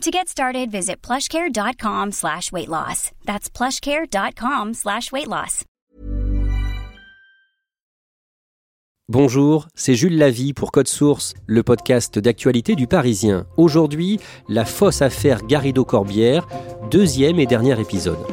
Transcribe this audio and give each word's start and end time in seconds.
To 0.00 0.10
get 0.10 0.28
started, 0.28 0.70
visit 0.70 1.02
plushcare.com 1.02 2.12
slash 2.12 2.50
weight 2.52 2.68
loss. 2.68 3.10
That's 3.26 3.50
plushcare.com 3.50 4.72
slash 4.72 5.12
weight 5.12 5.28
loss. 5.28 5.64
Bonjour, 9.10 9.68
c'est 9.74 9.94
Jules 9.94 10.16
Lavie 10.16 10.54
pour 10.54 10.72
Code 10.72 10.88
Source, 10.88 11.34
le 11.46 11.62
podcast 11.62 12.18
d'actualité 12.18 12.76
du 12.76 12.86
Parisien. 12.86 13.44
Aujourd'hui, 13.58 14.20
la 14.48 14.64
fausse 14.64 15.02
affaire 15.02 15.42
Garrido-Corbière, 15.42 16.46
deuxième 16.90 17.38
et 17.38 17.46
dernier 17.46 17.78
épisode. 17.78 18.24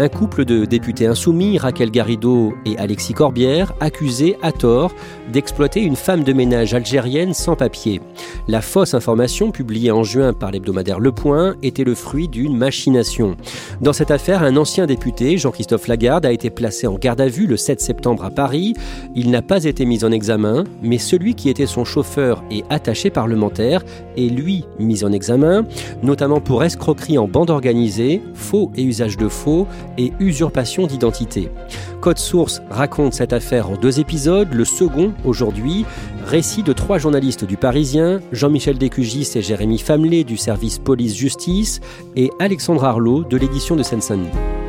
Un 0.00 0.08
couple 0.08 0.46
de 0.46 0.64
députés 0.64 1.04
insoumis, 1.04 1.58
Raquel 1.58 1.90
Garrido 1.90 2.54
et 2.64 2.78
Alexis 2.78 3.12
Corbière, 3.12 3.74
accusés 3.80 4.38
à 4.40 4.50
tort 4.50 4.94
d'exploiter 5.30 5.82
une 5.82 5.94
femme 5.94 6.24
de 6.24 6.32
ménage 6.32 6.72
algérienne 6.72 7.34
sans 7.34 7.54
papier. 7.54 8.00
La 8.48 8.62
fausse 8.62 8.94
information 8.94 9.50
publiée 9.50 9.90
en 9.90 10.02
juin 10.02 10.32
par 10.32 10.52
l'hebdomadaire 10.52 11.00
Le 11.00 11.12
Point 11.12 11.54
était 11.62 11.84
le 11.84 11.94
fruit 11.94 12.28
d'une 12.28 12.56
machination. 12.56 13.36
Dans 13.82 13.92
cette 13.92 14.10
affaire, 14.10 14.42
un 14.42 14.56
ancien 14.56 14.86
député, 14.86 15.36
Jean-Christophe 15.36 15.86
Lagarde, 15.86 16.24
a 16.24 16.32
été 16.32 16.48
placé 16.48 16.86
en 16.86 16.94
garde 16.94 17.20
à 17.20 17.28
vue 17.28 17.46
le 17.46 17.58
7 17.58 17.82
septembre 17.82 18.24
à 18.24 18.30
Paris. 18.30 18.72
Il 19.14 19.30
n'a 19.30 19.42
pas 19.42 19.64
été 19.64 19.84
mis 19.84 20.02
en 20.02 20.12
examen, 20.12 20.64
mais 20.82 20.96
celui 20.96 21.34
qui 21.34 21.50
était 21.50 21.66
son 21.66 21.84
chauffeur 21.84 22.42
et 22.50 22.64
attaché 22.70 23.10
parlementaire 23.10 23.84
est 24.16 24.30
lui 24.30 24.64
mis 24.78 25.04
en 25.04 25.12
examen, 25.12 25.66
notamment 26.02 26.40
pour 26.40 26.64
escroquerie 26.64 27.18
en 27.18 27.28
bande 27.28 27.50
organisée, 27.50 28.22
faux 28.32 28.72
et 28.74 28.82
usage 28.82 29.18
de 29.18 29.28
faux 29.28 29.66
et 29.98 30.12
usurpation 30.20 30.86
d'identité. 30.86 31.50
Code 32.00 32.18
Source 32.18 32.62
raconte 32.70 33.14
cette 33.14 33.32
affaire 33.32 33.70
en 33.70 33.76
deux 33.76 34.00
épisodes, 34.00 34.52
le 34.52 34.64
second 34.64 35.12
aujourd'hui, 35.24 35.84
récit 36.26 36.62
de 36.62 36.72
trois 36.72 36.98
journalistes 36.98 37.44
du 37.44 37.56
Parisien, 37.56 38.20
Jean-Michel 38.32 38.78
Décugis 38.78 39.28
et 39.34 39.42
Jérémy 39.42 39.78
Famelet 39.78 40.24
du 40.24 40.36
service 40.36 40.78
police-justice 40.78 41.80
et 42.16 42.30
Alexandre 42.38 42.84
Arlot 42.84 43.24
de 43.24 43.36
l'édition 43.36 43.76
de 43.76 43.82
Seine-Saint-Denis. 43.82 44.59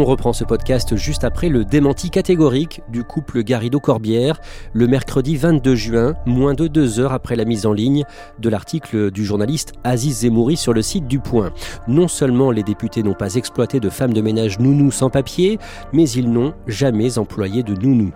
On 0.00 0.06
reprend 0.06 0.32
ce 0.32 0.44
podcast 0.44 0.96
juste 0.96 1.24
après 1.24 1.50
le 1.50 1.66
démenti 1.66 2.08
catégorique 2.08 2.80
du 2.88 3.04
couple 3.04 3.42
Garrido-Corbière, 3.42 4.40
le 4.72 4.86
mercredi 4.86 5.36
22 5.36 5.74
juin, 5.74 6.14
moins 6.24 6.54
de 6.54 6.68
deux 6.68 7.00
heures 7.00 7.12
après 7.12 7.36
la 7.36 7.44
mise 7.44 7.66
en 7.66 7.74
ligne 7.74 8.04
de 8.38 8.48
l'article 8.48 9.10
du 9.10 9.26
journaliste 9.26 9.74
Aziz 9.84 10.20
Zemouri 10.20 10.56
sur 10.56 10.72
le 10.72 10.80
site 10.80 11.06
du 11.06 11.18
Point. 11.18 11.52
Non 11.86 12.08
seulement 12.08 12.50
les 12.50 12.62
députés 12.62 13.02
n'ont 13.02 13.12
pas 13.12 13.34
exploité 13.34 13.78
de 13.78 13.90
femmes 13.90 14.14
de 14.14 14.22
ménage 14.22 14.58
nounou 14.58 14.90
sans 14.90 15.10
papier, 15.10 15.58
mais 15.92 16.08
ils 16.08 16.30
n'ont 16.30 16.54
jamais 16.66 17.18
employé 17.18 17.62
de 17.62 17.74
nounou. 17.74 18.10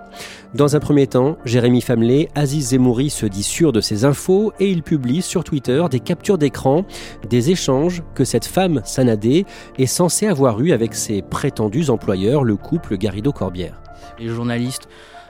Dans 0.55 0.77
un 0.77 0.81
premier 0.81 1.09
temps, 1.09 1.37
Jérémy 1.45 1.83
Famelet, 1.83 2.28
Aziz 2.37 2.69
Zemouri 2.69 3.11
se 3.11 3.27
dit 3.27 3.43
sûr 3.43 3.72
de 3.72 3.83
ces 3.83 4.06
infos 4.06 4.53
et 4.59 4.71
il 4.71 4.84
publie 4.84 5.21
sur 5.21 5.45
Twitter 5.45 5.84
des 5.91 6.01
captures 6.01 6.39
d'écran 6.39 6.87
des 7.28 7.51
échanges 7.51 8.03
que 8.15 8.25
cette 8.25 8.47
femme 8.47 8.81
Sanadé 8.84 9.45
est 9.78 9.87
censée 9.87 10.28
avoir 10.28 10.61
eu 10.61 10.71
avec 10.71 10.95
ses 10.95 11.22
prétendus 11.22 11.73
employeurs, 11.90 12.44
le 12.44 12.56
couple 12.56 12.96
Garrido-Corbière. 12.96 13.80
Les 14.18 14.28
journalistes 14.28 14.88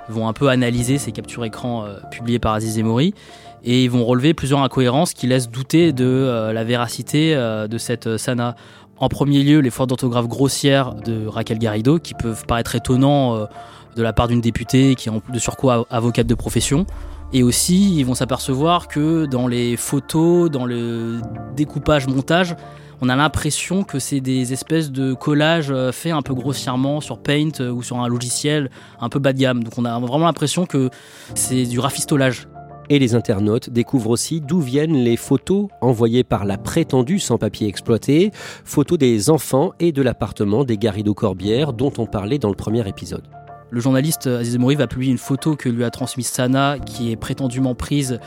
vont 0.09 0.29
un 0.29 0.33
peu 0.33 0.49
analyser 0.49 0.99
ces 0.99 1.13
captures 1.13 1.45
écran 1.45 1.85
euh, 1.85 1.97
publiées 2.11 2.39
par 2.39 2.53
Aziz 2.53 2.75
Zemouri 2.75 3.15
et 3.63 3.85
ils 3.85 3.91
vont 3.91 4.05
relever 4.05 4.35
plusieurs 4.35 4.61
incohérences 4.61 5.15
qui 5.15 5.27
laissent 5.27 5.49
douter 5.49 5.93
de 5.93 6.05
euh, 6.05 6.53
la 6.53 6.65
véracité 6.65 7.35
euh, 7.35 7.67
de 7.67 7.79
cette 7.79 8.17
Sana. 8.19 8.57
En 8.99 9.09
premier 9.09 9.43
lieu, 9.43 9.61
les 9.61 9.71
fautes 9.71 9.89
d'orthographe 9.89 10.29
grossières 10.29 10.95
de 10.95 11.27
Raquel 11.27 11.59
Garrido 11.59 11.99
qui 11.99 12.15
peuvent 12.15 12.45
paraître 12.47 12.75
étonnants 12.77 13.49
de 13.97 14.03
la 14.03 14.13
part 14.13 14.29
d'une 14.29 14.41
députée 14.41 14.95
qui 14.95 15.09
est 15.09 15.13
de 15.33 15.39
surcroît 15.41 15.85
avocate 15.91 16.29
de 16.29 16.35
profession. 16.35 16.87
Et 17.33 17.43
aussi, 17.43 17.99
ils 17.99 18.05
vont 18.05 18.15
s'apercevoir 18.15 18.87
que 18.87 19.27
dans 19.27 19.49
les 19.49 19.77
photos, 19.77 20.49
dans 20.49 20.65
le 20.65 21.21
découpage, 21.57 22.07
montage, 22.07 22.55
on 23.01 23.09
a 23.09 23.17
l'impression 23.17 23.85
que 23.85 23.99
c'est 23.99 24.21
des 24.21 24.53
espèces 24.53 24.91
de 24.91 25.15
collages 25.15 25.71
euh, 25.71 25.93
faits 25.93 26.13
un 26.13 26.23
peu 26.23 26.35
grossièrement 26.35 27.01
sur 27.01 27.19
Paint 27.19 27.61
euh, 27.61 27.71
ou 27.71 27.83
sur 27.83 27.99
un 27.99 28.09
logiciel 28.09 28.71
un 29.01 29.09
peu 29.09 29.19
bas 29.19 29.33
de 29.33 29.39
gamme. 29.39 29.65
Donc 29.65 29.75
on 29.79 29.85
a 29.85 29.99
vraiment 29.99 30.27
l'impression 30.27 30.67
que 30.67 30.91
c'est 31.35 31.65
du 31.65 31.79
rafistolage. 31.79 32.49
Et 32.91 32.99
les 32.99 33.15
internautes 33.15 33.71
découvrent 33.71 34.11
aussi 34.11 34.41
d'où 34.43 34.61
viennent 34.61 34.97
les 34.97 35.17
photos 35.17 35.69
envoyées 35.81 36.23
par 36.23 36.45
la 36.45 36.59
prétendue 36.59 37.19
sans-papier 37.19 37.67
exploité, 37.67 38.31
photos 38.65 38.99
des 38.99 39.31
enfants 39.31 39.73
et 39.81 39.91
de 39.91 40.03
l'appartement 40.03 40.65
des 40.65 40.77
Garrido-Corbière 40.77 41.73
dont 41.73 41.93
on 41.97 42.07
parlait 42.07 42.39
dans 42.39 42.51
le 42.51 42.55
premier 42.57 42.87
épisode. 42.87 43.25
Le 43.71 43.81
journaliste 43.81 44.27
Aziz 44.27 44.59
Mouri 44.59 44.77
va 44.77 44.87
publier 44.87 45.11
une 45.11 45.19
photo 45.19 45.57
que 45.57 45.69
lui 45.69 45.83
a 45.83 45.91
transmise 45.91 46.29
Sana, 46.29 46.79
qui 46.79 47.11
est 47.11 47.17
prétendument 47.17 47.75
prise 47.75 48.21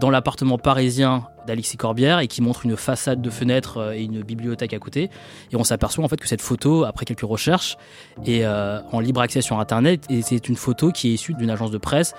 dans 0.00 0.10
l'appartement 0.10 0.58
parisien 0.58 1.24
d'Alexis 1.46 1.76
Corbière 1.76 2.20
et 2.20 2.28
qui 2.28 2.42
montre 2.42 2.64
une 2.64 2.76
façade 2.76 3.20
de 3.20 3.30
fenêtre 3.30 3.78
euh, 3.78 3.92
et 3.92 4.02
une 4.02 4.22
bibliothèque 4.22 4.74
à 4.74 4.78
côté. 4.78 5.10
Et 5.50 5.56
on 5.56 5.64
s'aperçoit 5.64 6.04
en 6.04 6.08
fait 6.08 6.18
que 6.18 6.28
cette 6.28 6.42
photo, 6.42 6.84
après 6.84 7.04
quelques 7.04 7.20
recherches, 7.20 7.76
est 8.24 8.44
euh, 8.44 8.80
en 8.92 9.00
libre 9.00 9.20
accès 9.20 9.40
sur 9.40 9.58
Internet 9.58 10.04
et 10.08 10.22
c'est 10.22 10.48
une 10.48 10.56
photo 10.56 10.90
qui 10.90 11.10
est 11.10 11.14
issue 11.14 11.34
d'une 11.34 11.50
agence 11.50 11.70
de 11.70 11.78
presse 11.78 12.14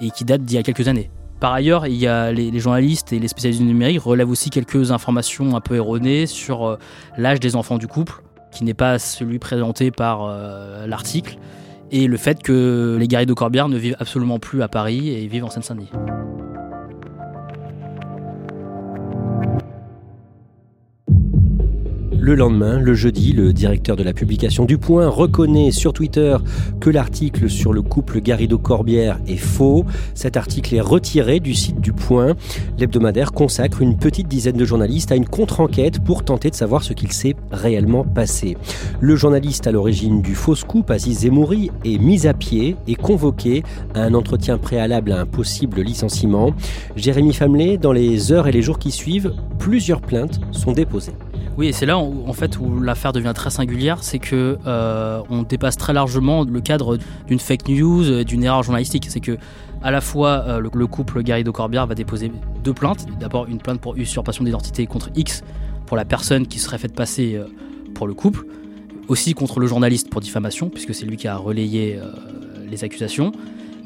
et 0.00 0.10
qui 0.10 0.24
date 0.24 0.42
d'il 0.42 0.56
y 0.56 0.58
a 0.58 0.62
quelques 0.62 0.88
années. 0.88 1.10
Par 1.40 1.52
ailleurs, 1.52 1.84
les, 1.84 2.58
journalistes 2.58 3.12
et 3.12 3.18
les 3.18 3.28
spécialistes 3.28 3.60
du 3.60 3.66
numérique 3.66 4.00
relèvent 4.00 4.30
aussi 4.30 4.48
quelques 4.48 4.90
informations 4.90 5.54
un 5.54 5.60
peu 5.60 5.76
erronées 5.76 6.26
sur 6.26 6.66
euh, 6.66 6.78
l'âge 7.18 7.40
des 7.40 7.56
enfants 7.56 7.76
du 7.76 7.86
couple, 7.86 8.22
qui 8.52 8.64
n'est 8.64 8.74
pas 8.74 8.98
celui 8.98 9.38
présenté 9.38 9.90
par 9.90 10.34
l'article 10.86 11.36
et 11.90 12.06
le 12.06 12.16
fait 12.16 12.42
que 12.42 12.96
les 12.98 13.06
guerriers 13.06 13.26
de 13.26 13.34
Corbière 13.34 13.68
ne 13.68 13.76
vivent 13.76 13.96
absolument 13.98 14.38
plus 14.38 14.62
à 14.62 14.68
Paris 14.68 15.10
et 15.10 15.26
vivent 15.26 15.44
en 15.44 15.50
Seine-Saint-Denis. 15.50 15.90
Le 22.26 22.34
lendemain, 22.34 22.80
le 22.80 22.94
jeudi, 22.94 23.32
le 23.32 23.52
directeur 23.52 23.94
de 23.94 24.02
la 24.02 24.12
publication 24.12 24.64
du 24.64 24.78
Point 24.78 25.06
reconnaît 25.06 25.70
sur 25.70 25.92
Twitter 25.92 26.36
que 26.80 26.90
l'article 26.90 27.48
sur 27.48 27.72
le 27.72 27.82
couple 27.82 28.20
Garrido-Corbière 28.20 29.20
est 29.28 29.36
faux. 29.36 29.84
Cet 30.14 30.36
article 30.36 30.74
est 30.74 30.80
retiré 30.80 31.38
du 31.38 31.54
site 31.54 31.80
du 31.80 31.92
Point. 31.92 32.34
L'hebdomadaire 32.78 33.30
consacre 33.30 33.80
une 33.80 33.96
petite 33.96 34.26
dizaine 34.26 34.56
de 34.56 34.64
journalistes 34.64 35.12
à 35.12 35.14
une 35.14 35.28
contre-enquête 35.28 36.02
pour 36.02 36.24
tenter 36.24 36.50
de 36.50 36.56
savoir 36.56 36.82
ce 36.82 36.94
qu'il 36.94 37.12
s'est 37.12 37.36
réellement 37.52 38.02
passé. 38.02 38.56
Le 38.98 39.14
journaliste 39.14 39.68
à 39.68 39.70
l'origine 39.70 40.20
du 40.20 40.34
faux 40.34 40.56
scoop, 40.56 40.90
Aziz 40.90 41.20
Zemouri, 41.20 41.70
est 41.84 41.98
mis 41.98 42.26
à 42.26 42.34
pied 42.34 42.74
et 42.88 42.96
convoqué 42.96 43.62
à 43.94 44.02
un 44.02 44.14
entretien 44.14 44.58
préalable 44.58 45.12
à 45.12 45.20
un 45.20 45.26
possible 45.26 45.80
licenciement. 45.80 46.54
Jérémy 46.96 47.34
Famelet, 47.34 47.78
dans 47.78 47.92
les 47.92 48.32
heures 48.32 48.48
et 48.48 48.52
les 48.52 48.62
jours 48.62 48.80
qui 48.80 48.90
suivent, 48.90 49.32
plusieurs 49.60 50.00
plaintes 50.00 50.40
sont 50.50 50.72
déposées. 50.72 51.12
Oui, 51.56 51.68
et 51.68 51.72
c'est 51.72 51.86
là 51.86 51.98
où, 51.98 52.24
en 52.26 52.32
fait 52.34 52.58
où 52.58 52.80
l'affaire 52.80 53.12
devient 53.12 53.32
très 53.34 53.48
singulière, 53.48 54.02
c'est 54.02 54.18
que 54.18 54.58
euh, 54.66 55.22
on 55.30 55.42
dépasse 55.42 55.78
très 55.78 55.94
largement 55.94 56.44
le 56.44 56.60
cadre 56.60 56.98
d'une 57.26 57.38
fake 57.38 57.68
news, 57.68 58.24
d'une 58.24 58.44
erreur 58.44 58.62
journalistique. 58.62 59.06
C'est 59.08 59.20
que 59.20 59.38
à 59.82 59.90
la 59.90 60.02
fois 60.02 60.44
euh, 60.46 60.60
le, 60.60 60.86
couple 60.86 61.22
Garrido 61.22 61.52
Corbière 61.52 61.86
va 61.86 61.94
déposer 61.94 62.30
deux 62.62 62.74
plaintes. 62.74 63.06
D'abord 63.18 63.46
une 63.46 63.58
plainte 63.58 63.80
pour 63.80 63.96
usurpation 63.96 64.44
d'identité 64.44 64.86
contre 64.86 65.08
X 65.14 65.44
pour 65.86 65.96
la 65.96 66.04
personne 66.04 66.46
qui 66.46 66.58
serait 66.58 66.78
faite 66.78 66.94
passer 66.94 67.36
euh, 67.36 67.46
pour 67.94 68.06
le 68.06 68.12
couple, 68.12 68.44
aussi 69.08 69.32
contre 69.32 69.58
le 69.58 69.66
journaliste 69.66 70.10
pour 70.10 70.20
diffamation 70.20 70.68
puisque 70.68 70.94
c'est 70.94 71.06
lui 71.06 71.16
qui 71.16 71.26
a 71.26 71.36
relayé 71.36 71.98
les 72.68 72.84
accusations. 72.84 73.32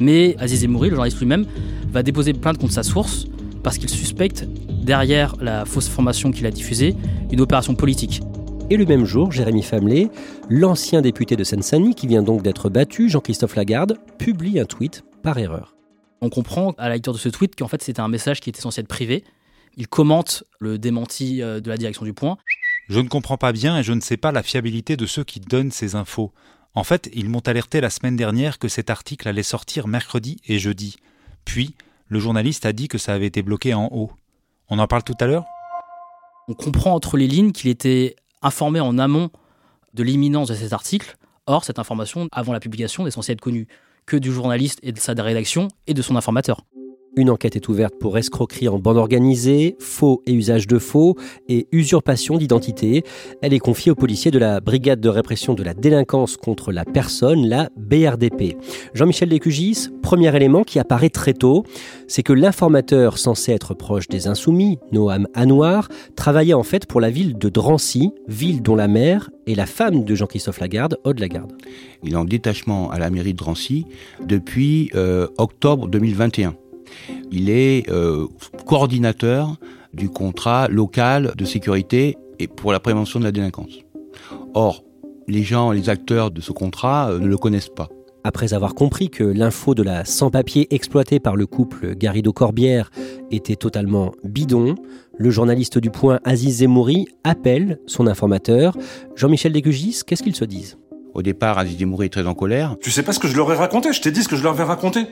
Mais 0.00 0.34
Aziz 0.40 0.64
Emouri, 0.64 0.88
le 0.88 0.96
journaliste 0.96 1.20
lui-même, 1.20 1.46
va 1.92 2.02
déposer 2.02 2.32
plainte 2.32 2.58
contre 2.58 2.72
sa 2.72 2.82
source 2.82 3.26
parce 3.62 3.78
qu'il 3.78 3.88
suspecte, 3.88 4.46
derrière 4.82 5.36
la 5.40 5.64
fausse 5.64 5.88
information 5.88 6.30
qu'il 6.30 6.46
a 6.46 6.50
diffusée, 6.50 6.96
une 7.30 7.40
opération 7.40 7.74
politique. 7.74 8.20
Et 8.70 8.76
le 8.76 8.86
même 8.86 9.04
jour, 9.04 9.32
Jérémy 9.32 9.62
Famelet, 9.62 10.10
l'ancien 10.48 11.02
député 11.02 11.36
de 11.36 11.42
Seine-Saint-Denis, 11.42 11.94
qui 11.94 12.06
vient 12.06 12.22
donc 12.22 12.42
d'être 12.42 12.70
battu, 12.70 13.08
Jean-Christophe 13.08 13.56
Lagarde, 13.56 13.98
publie 14.18 14.60
un 14.60 14.64
tweet 14.64 15.02
par 15.22 15.38
erreur. 15.38 15.74
On 16.20 16.28
comprend 16.28 16.72
à 16.78 16.88
la 16.88 16.94
lecture 16.94 17.12
de 17.12 17.18
ce 17.18 17.28
tweet 17.28 17.56
qu'en 17.56 17.68
fait 17.68 17.82
c'était 17.82 18.00
un 18.00 18.08
message 18.08 18.40
qui 18.40 18.50
était 18.50 18.60
censé 18.60 18.80
être 18.82 18.88
privé. 18.88 19.24
Il 19.76 19.88
commente 19.88 20.44
le 20.58 20.78
démenti 20.78 21.42
euh, 21.42 21.60
de 21.60 21.68
la 21.68 21.76
direction 21.76 22.04
du 22.04 22.12
point. 22.12 22.36
Je 22.88 23.00
ne 23.00 23.08
comprends 23.08 23.38
pas 23.38 23.52
bien 23.52 23.78
et 23.78 23.82
je 23.82 23.92
ne 23.92 24.00
sais 24.00 24.16
pas 24.16 24.32
la 24.32 24.42
fiabilité 24.42 24.96
de 24.96 25.06
ceux 25.06 25.24
qui 25.24 25.40
donnent 25.40 25.70
ces 25.70 25.94
infos. 25.94 26.32
En 26.74 26.84
fait, 26.84 27.10
ils 27.12 27.28
m'ont 27.28 27.40
alerté 27.40 27.80
la 27.80 27.90
semaine 27.90 28.16
dernière 28.16 28.58
que 28.58 28.68
cet 28.68 28.90
article 28.90 29.28
allait 29.28 29.42
sortir 29.42 29.88
mercredi 29.88 30.36
et 30.46 30.58
jeudi. 30.58 30.96
Puis, 31.44 31.74
le 32.10 32.18
journaliste 32.18 32.66
a 32.66 32.72
dit 32.72 32.88
que 32.88 32.98
ça 32.98 33.14
avait 33.14 33.26
été 33.26 33.40
bloqué 33.40 33.72
en 33.72 33.88
haut. 33.92 34.10
On 34.68 34.80
en 34.80 34.86
parle 34.88 35.04
tout 35.04 35.14
à 35.20 35.26
l'heure? 35.26 35.44
On 36.48 36.54
comprend 36.54 36.92
entre 36.92 37.16
les 37.16 37.28
lignes 37.28 37.52
qu'il 37.52 37.70
était 37.70 38.16
informé 38.42 38.80
en 38.80 38.98
amont 38.98 39.30
de 39.94 40.02
l'imminence 40.02 40.48
de 40.48 40.54
cet 40.54 40.72
article. 40.72 41.16
Or, 41.46 41.64
cette 41.64 41.78
information, 41.78 42.28
avant 42.32 42.52
la 42.52 42.58
publication, 42.58 43.04
n'est 43.04 43.12
censée 43.12 43.32
être 43.32 43.40
connue 43.40 43.68
que 44.06 44.16
du 44.16 44.32
journaliste 44.32 44.80
et 44.82 44.90
de 44.90 44.98
sa 44.98 45.12
rédaction 45.12 45.68
et 45.86 45.94
de 45.94 46.02
son 46.02 46.16
informateur. 46.16 46.62
Une 47.16 47.28
enquête 47.28 47.56
est 47.56 47.68
ouverte 47.68 47.94
pour 47.98 48.16
escroquerie 48.18 48.68
en 48.68 48.78
bande 48.78 48.96
organisée, 48.96 49.74
faux 49.80 50.22
et 50.26 50.32
usage 50.32 50.68
de 50.68 50.78
faux 50.78 51.16
et 51.48 51.66
usurpation 51.72 52.38
d'identité. 52.38 53.02
Elle 53.42 53.52
est 53.52 53.58
confiée 53.58 53.90
aux 53.90 53.96
policiers 53.96 54.30
de 54.30 54.38
la 54.38 54.60
Brigade 54.60 55.00
de 55.00 55.08
répression 55.08 55.54
de 55.54 55.64
la 55.64 55.74
délinquance 55.74 56.36
contre 56.36 56.70
la 56.70 56.84
personne, 56.84 57.48
la 57.48 57.68
BRDP. 57.76 58.56
Jean-Michel 58.94 59.28
Descugis, 59.28 59.88
premier 60.02 60.34
élément 60.36 60.62
qui 60.62 60.78
apparaît 60.78 61.10
très 61.10 61.34
tôt, 61.34 61.64
c'est 62.06 62.22
que 62.22 62.32
l'informateur 62.32 63.18
censé 63.18 63.50
être 63.50 63.74
proche 63.74 64.06
des 64.06 64.28
insoumis, 64.28 64.78
Noam 64.92 65.26
Anouar, 65.34 65.88
travaillait 66.14 66.54
en 66.54 66.62
fait 66.62 66.86
pour 66.86 67.00
la 67.00 67.10
ville 67.10 67.36
de 67.36 67.48
Drancy, 67.48 68.12
ville 68.28 68.62
dont 68.62 68.76
la 68.76 68.86
maire 68.86 69.30
est 69.48 69.56
la 69.56 69.66
femme 69.66 70.04
de 70.04 70.14
Jean-Christophe 70.14 70.60
Lagarde, 70.60 70.96
Aude 71.02 71.18
Lagarde. 71.18 71.52
Il 72.04 72.12
est 72.12 72.16
en 72.16 72.24
détachement 72.24 72.88
à 72.92 73.00
la 73.00 73.10
mairie 73.10 73.32
de 73.32 73.38
Drancy 73.38 73.84
depuis 74.24 74.90
euh, 74.94 75.26
octobre 75.38 75.88
2021. 75.88 76.54
Il 77.30 77.50
est 77.50 77.88
euh, 77.90 78.26
coordinateur 78.66 79.56
du 79.94 80.08
contrat 80.08 80.68
local 80.68 81.32
de 81.36 81.44
sécurité 81.44 82.16
et 82.38 82.46
pour 82.46 82.72
la 82.72 82.80
prévention 82.80 83.18
de 83.18 83.24
la 83.24 83.32
délinquance. 83.32 83.78
Or, 84.54 84.84
les 85.28 85.42
gens, 85.42 85.70
les 85.72 85.88
acteurs 85.88 86.30
de 86.30 86.40
ce 86.40 86.52
contrat 86.52 87.10
euh, 87.10 87.18
ne 87.18 87.26
le 87.26 87.36
connaissent 87.36 87.68
pas. 87.68 87.88
Après 88.22 88.52
avoir 88.52 88.74
compris 88.74 89.08
que 89.08 89.24
l'info 89.24 89.74
de 89.74 89.82
la 89.82 90.04
sans-papier 90.04 90.66
exploitée 90.74 91.20
par 91.20 91.36
le 91.36 91.46
couple 91.46 91.94
Garrido-Corbière 91.94 92.90
était 93.30 93.56
totalement 93.56 94.12
bidon, 94.24 94.74
le 95.16 95.30
journaliste 95.30 95.78
du 95.78 95.90
Point 95.90 96.20
Aziz 96.24 96.58
Zemouri 96.58 97.06
appelle 97.24 97.78
son 97.86 98.06
informateur. 98.06 98.76
Jean-Michel 99.16 99.52
Degugis, 99.52 100.00
qu'est-ce 100.06 100.22
qu'ils 100.22 100.36
se 100.36 100.44
disent 100.44 100.76
Au 101.14 101.22
départ, 101.22 101.58
Aziz 101.58 101.78
Zemouri 101.78 102.06
est 102.06 102.10
très 102.10 102.26
en 102.26 102.34
colère. 102.34 102.76
Tu 102.82 102.90
sais 102.90 103.02
pas 103.02 103.12
ce 103.12 103.18
que 103.18 103.28
je 103.28 103.36
leur 103.36 103.50
ai 103.52 103.56
raconté, 103.56 103.92
je 103.92 104.02
t'ai 104.02 104.10
dit 104.10 104.22
ce 104.22 104.28
que 104.28 104.36
je 104.36 104.42
leur 104.42 104.58
ai 104.60 104.64
raconté. 104.64 105.06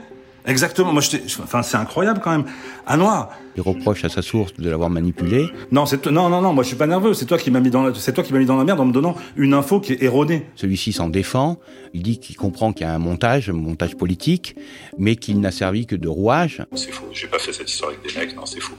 Exactement. 0.48 0.92
Moi, 0.92 1.02
enfin, 1.42 1.62
c'est 1.62 1.76
incroyable 1.76 2.20
quand 2.22 2.30
même. 2.30 2.46
À 2.86 2.96
noir. 2.96 3.30
Il 3.54 3.60
reproche 3.60 4.04
à 4.04 4.08
sa 4.08 4.22
source 4.22 4.54
de 4.54 4.70
l'avoir 4.70 4.88
manipulé. 4.88 5.50
Non, 5.70 5.84
c'est 5.84 6.06
non, 6.06 6.30
non, 6.30 6.40
non. 6.40 6.54
Moi, 6.54 6.64
je 6.64 6.68
suis 6.68 6.76
pas 6.76 6.86
nerveux. 6.86 7.12
C'est 7.12 7.26
toi 7.26 7.36
qui 7.36 7.50
m'as 7.50 7.60
mis 7.60 7.70
dans, 7.70 7.82
la... 7.82 7.94
c'est 7.94 8.14
toi 8.14 8.24
qui 8.24 8.32
m'as 8.32 8.38
mis 8.38 8.46
dans 8.46 8.56
la 8.56 8.64
merde 8.64 8.80
en 8.80 8.86
me 8.86 8.92
donnant 8.92 9.14
une 9.36 9.52
info 9.52 9.78
qui 9.78 9.92
est 9.92 10.02
erronée. 10.02 10.46
Celui-ci 10.54 10.92
s'en 10.92 11.08
défend. 11.08 11.58
Il 11.92 12.02
dit 12.02 12.18
qu'il 12.18 12.36
comprend 12.36 12.72
qu'il 12.72 12.86
y 12.86 12.88
a 12.88 12.94
un 12.94 12.98
montage, 12.98 13.50
un 13.50 13.52
montage 13.52 13.94
politique, 13.96 14.56
mais 14.96 15.16
qu'il 15.16 15.38
n'a 15.40 15.50
servi 15.50 15.86
que 15.86 15.96
de 15.96 16.08
rouage. 16.08 16.64
C'est 16.74 16.92
faux. 16.92 17.08
J'ai 17.12 17.28
pas 17.28 17.38
fait 17.38 17.52
cette 17.52 17.70
histoire 17.70 17.90
avec 17.90 18.02
des 18.02 18.18
mecs. 18.18 18.34
Non, 18.34 18.46
c'est 18.46 18.60
faux. 18.60 18.76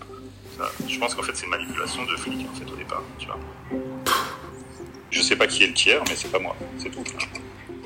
je 0.88 1.00
pense 1.00 1.14
qu'en 1.14 1.24
fait, 1.24 1.34
c'est 1.36 1.46
une 1.46 1.52
manipulation 1.52 2.02
de 2.04 2.18
flics 2.18 2.48
en 2.52 2.56
fait 2.56 2.72
au 2.72 2.76
départ. 2.76 3.04
Tu 3.20 3.28
vois. 3.28 3.38
Je 5.12 5.22
sais 5.22 5.36
pas 5.36 5.46
qui 5.46 5.64
est 5.64 5.68
le 5.68 5.74
tiers, 5.74 6.02
mais 6.08 6.16
c'est 6.16 6.32
pas 6.32 6.40
moi. 6.40 6.56
C'est 6.78 6.90
tout. 6.90 7.04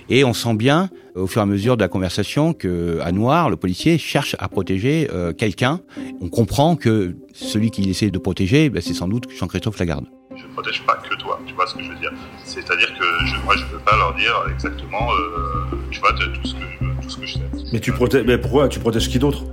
Et 0.10 0.24
on 0.24 0.34
sent 0.34 0.56
bien, 0.56 0.90
au 1.16 1.28
fur 1.28 1.42
et 1.42 1.44
à 1.44 1.46
mesure 1.46 1.78
de 1.78 1.82
la 1.82 1.88
conversation, 1.88 2.54
que 2.54 3.00
à 3.02 3.12
Noir, 3.12 3.50
le 3.50 3.56
policier 3.56 3.98
cherche 3.98 4.36
à 4.40 4.48
protéger 4.48 5.08
euh, 5.12 5.34
quelqu'un. 5.34 5.80
On 6.22 6.30
comprend 6.30 6.76
que 6.76 7.16
celui 7.34 7.72
qu'il 7.72 7.90
essaie 7.90 8.12
de 8.12 8.18
protéger, 8.18 8.70
ben, 8.70 8.82
c'est 8.82 8.94
sans 8.94 9.08
doute 9.08 9.26
Jean-Christophe 9.30 9.80
Lagarde. 9.80 10.06
Je 10.36 10.46
ne 10.46 10.54
protège 10.54 10.82
pas 10.84 10.96
que 10.96 11.16
toi, 11.16 11.40
tu 11.46 11.54
vois 11.54 11.68
ce 11.68 11.76
que 11.76 11.84
je 11.84 11.90
veux 11.90 12.00
dire. 12.00 12.12
C'est-à-dire 12.44 12.92
que 12.98 13.26
je, 13.26 13.36
moi, 13.46 13.56
je 13.56 13.64
ne 13.66 13.70
peux 13.70 13.80
pas 13.80 13.96
leur 13.96 14.16
dire 14.16 14.34
exactement, 14.52 15.08
euh, 15.12 15.76
tu 15.92 16.00
vois, 16.00 16.12
tout 16.14 16.48
ce, 16.48 16.54
que, 16.56 17.02
tout 17.02 17.10
ce 17.10 17.18
que 17.18 17.26
je 17.26 17.34
sais. 17.34 17.70
Mais 17.72 17.80
tu 17.80 17.92
protèges, 17.92 18.26
mais 18.26 18.38
pourquoi 18.38 18.68
tu 18.68 18.80
protèges 18.80 19.10
qui 19.10 19.20
d'autre? 19.20 19.44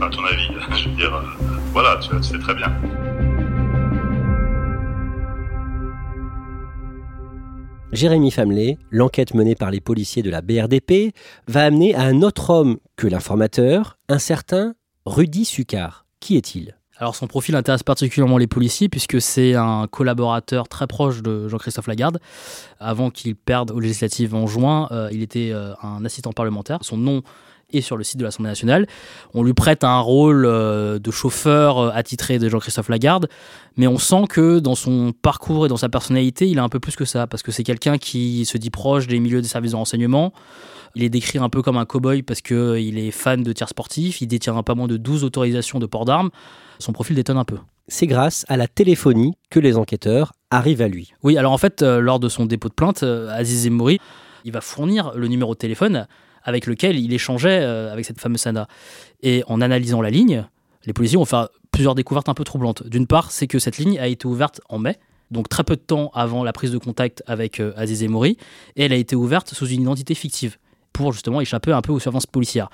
À 0.00 0.08
ton 0.08 0.24
avis, 0.24 0.48
je 0.76 0.88
veux 0.88 0.96
dire, 0.96 1.14
euh, 1.14 1.22
voilà, 1.72 1.98
tu, 2.02 2.10
tu 2.16 2.22
sais 2.22 2.38
très 2.38 2.54
bien. 2.54 2.72
Jérémy 7.96 8.30
Famelet, 8.30 8.76
l'enquête 8.90 9.32
menée 9.32 9.54
par 9.54 9.70
les 9.70 9.80
policiers 9.80 10.22
de 10.22 10.28
la 10.28 10.42
BRDP, 10.42 11.14
va 11.48 11.64
amener 11.64 11.94
à 11.94 12.02
un 12.02 12.20
autre 12.20 12.50
homme 12.50 12.76
que 12.96 13.06
l'informateur, 13.06 13.96
un 14.10 14.18
certain 14.18 14.74
Rudy 15.06 15.46
Succar. 15.46 16.04
Qui 16.20 16.36
est-il? 16.36 16.76
Alors 16.98 17.14
son 17.16 17.26
profil 17.26 17.56
intéresse 17.56 17.82
particulièrement 17.82 18.36
les 18.36 18.46
policiers 18.46 18.88
puisque 18.90 19.20
c'est 19.20 19.54
un 19.54 19.86
collaborateur 19.86 20.68
très 20.68 20.86
proche 20.86 21.22
de 21.22 21.48
Jean-Christophe 21.48 21.86
Lagarde. 21.86 22.18
Avant 22.80 23.10
qu'il 23.10 23.34
perde 23.34 23.70
aux 23.70 23.80
législatives 23.80 24.34
en 24.34 24.46
juin, 24.46 24.88
euh, 24.92 25.08
il 25.10 25.22
était 25.22 25.50
euh, 25.52 25.72
un 25.82 26.04
assistant 26.04 26.32
parlementaire. 26.32 26.78
Son 26.82 26.98
nom 26.98 27.22
et 27.72 27.80
sur 27.80 27.96
le 27.96 28.04
site 28.04 28.18
de 28.18 28.24
l'Assemblée 28.24 28.50
nationale. 28.50 28.86
On 29.34 29.42
lui 29.42 29.54
prête 29.54 29.84
un 29.84 29.98
rôle 29.98 30.46
euh, 30.46 30.98
de 30.98 31.10
chauffeur 31.10 31.78
euh, 31.78 31.90
attitré 31.92 32.38
de 32.38 32.48
Jean-Christophe 32.48 32.88
Lagarde, 32.88 33.28
mais 33.76 33.86
on 33.86 33.98
sent 33.98 34.24
que 34.28 34.58
dans 34.60 34.74
son 34.74 35.12
parcours 35.12 35.66
et 35.66 35.68
dans 35.68 35.76
sa 35.76 35.88
personnalité, 35.88 36.48
il 36.48 36.58
a 36.58 36.62
un 36.62 36.68
peu 36.68 36.80
plus 36.80 36.96
que 36.96 37.04
ça, 37.04 37.26
parce 37.26 37.42
que 37.42 37.52
c'est 37.52 37.64
quelqu'un 37.64 37.98
qui 37.98 38.44
se 38.44 38.58
dit 38.58 38.70
proche 38.70 39.06
des 39.06 39.18
milieux 39.18 39.42
des 39.42 39.48
services 39.48 39.72
de 39.72 39.76
renseignement. 39.76 40.32
Il 40.94 41.02
est 41.02 41.10
décrit 41.10 41.38
un 41.38 41.48
peu 41.48 41.60
comme 41.60 41.76
un 41.76 41.84
cow-boy 41.84 42.22
parce 42.22 42.40
qu'il 42.40 42.98
est 42.98 43.10
fan 43.10 43.42
de 43.42 43.52
tir 43.52 43.68
sportif, 43.68 44.20
il 44.22 44.28
détient 44.28 44.62
pas 44.62 44.74
moins 44.74 44.88
de 44.88 44.96
12 44.96 45.24
autorisations 45.24 45.78
de 45.78 45.86
port 45.86 46.04
d'armes. 46.04 46.30
Son 46.78 46.92
profil 46.92 47.16
détonne 47.16 47.36
un 47.36 47.44
peu. 47.44 47.58
C'est 47.88 48.06
grâce 48.06 48.44
à 48.48 48.56
la 48.56 48.66
téléphonie 48.66 49.34
que 49.50 49.60
les 49.60 49.76
enquêteurs 49.76 50.32
arrivent 50.50 50.82
à 50.82 50.88
lui. 50.88 51.12
Oui, 51.22 51.36
alors 51.36 51.52
en 51.52 51.58
fait, 51.58 51.82
euh, 51.82 52.00
lors 52.00 52.18
de 52.18 52.28
son 52.28 52.46
dépôt 52.46 52.68
de 52.68 52.74
plainte, 52.74 53.02
Aziz 53.02 53.62
Zemouri, 53.62 53.98
il 54.44 54.52
va 54.52 54.60
fournir 54.60 55.12
le 55.14 55.28
numéro 55.28 55.54
de 55.54 55.58
téléphone 55.58 56.06
avec 56.46 56.66
lequel 56.66 56.98
il 56.98 57.12
échangeait 57.12 57.60
euh, 57.60 57.92
avec 57.92 58.06
cette 58.06 58.20
fameuse 58.20 58.40
Sana. 58.40 58.68
Et 59.22 59.42
en 59.48 59.60
analysant 59.60 60.00
la 60.00 60.10
ligne, 60.10 60.46
les 60.86 60.92
policiers 60.94 61.18
ont 61.18 61.26
fait 61.26 61.48
plusieurs 61.72 61.94
découvertes 61.94 62.30
un 62.30 62.34
peu 62.34 62.44
troublantes. 62.44 62.86
D'une 62.86 63.06
part, 63.06 63.32
c'est 63.32 63.48
que 63.48 63.58
cette 63.58 63.76
ligne 63.76 63.98
a 63.98 64.06
été 64.06 64.26
ouverte 64.26 64.60
en 64.70 64.78
mai, 64.78 64.98
donc 65.30 65.48
très 65.48 65.64
peu 65.64 65.74
de 65.76 65.80
temps 65.80 66.10
avant 66.14 66.44
la 66.44 66.52
prise 66.52 66.70
de 66.70 66.78
contact 66.78 67.22
avec 67.26 67.60
euh, 67.60 67.74
Aziz 67.76 68.02
Emouri, 68.02 68.38
et 68.76 68.84
elle 68.84 68.92
a 68.92 68.96
été 68.96 69.16
ouverte 69.16 69.52
sous 69.52 69.66
une 69.66 69.82
identité 69.82 70.14
fictive 70.14 70.56
pour 70.92 71.12
justement 71.12 71.42
échapper 71.42 71.72
un 71.72 71.82
peu 71.82 71.92
aux 71.92 71.98
surveillances 71.98 72.26
policières. 72.26 72.70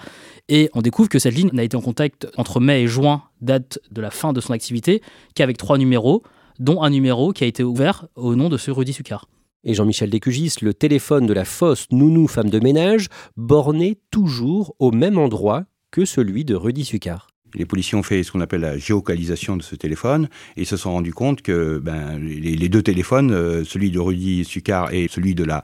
Et 0.48 0.70
on 0.74 0.82
découvre 0.82 1.08
que 1.08 1.18
cette 1.18 1.34
ligne 1.34 1.50
n'a 1.52 1.64
été 1.64 1.76
en 1.76 1.80
contact 1.80 2.28
entre 2.36 2.60
mai 2.60 2.82
et 2.82 2.86
juin, 2.86 3.24
date 3.40 3.80
de 3.90 4.00
la 4.00 4.12
fin 4.12 4.32
de 4.32 4.40
son 4.40 4.52
activité, 4.52 5.02
qu'avec 5.34 5.56
trois 5.56 5.76
numéros, 5.76 6.22
dont 6.60 6.82
un 6.82 6.90
numéro 6.90 7.32
qui 7.32 7.42
a 7.42 7.46
été 7.48 7.64
ouvert 7.64 8.06
au 8.14 8.36
nom 8.36 8.48
de 8.48 8.58
ce 8.58 8.70
Rudy 8.70 8.92
Succar 8.92 9.26
et 9.64 9.74
Jean-Michel 9.74 10.10
Descugis, 10.10 10.54
le 10.62 10.74
téléphone 10.74 11.26
de 11.26 11.32
la 11.32 11.44
fausse 11.44 11.86
nounou 11.90 12.26
femme 12.26 12.50
de 12.50 12.60
ménage, 12.60 13.08
borné 13.36 13.98
toujours 14.10 14.74
au 14.78 14.90
même 14.90 15.18
endroit 15.18 15.64
que 15.90 16.04
celui 16.04 16.44
de 16.44 16.54
Rudy 16.54 16.84
Succar. 16.84 17.28
Les 17.54 17.66
policiers 17.66 17.98
ont 17.98 18.02
fait 18.02 18.22
ce 18.22 18.32
qu'on 18.32 18.40
appelle 18.40 18.62
la 18.62 18.78
géocalisation 18.78 19.56
de 19.56 19.62
ce 19.62 19.76
téléphone 19.76 20.28
et 20.56 20.64
se 20.64 20.76
sont 20.76 20.92
rendus 20.92 21.12
compte 21.12 21.42
que 21.42 21.78
ben, 21.78 22.18
les, 22.18 22.68
deux 22.68 22.82
téléphones, 22.82 23.30
euh, 23.30 23.62
celui 23.64 23.90
de 23.90 24.00
Rudy 24.00 24.44
Succar 24.44 24.92
et 24.92 25.06
celui 25.08 25.34
de 25.34 25.44
la 25.44 25.62